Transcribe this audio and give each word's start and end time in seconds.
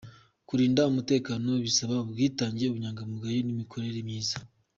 Kurinda 0.47 0.89
umutekano 0.91 1.49
bisaba 1.65 1.95
ubwitange, 2.05 2.63
ubunyangamugayo 2.67 3.39
n’imikorere 3.43 3.97
myiza. 4.07 4.35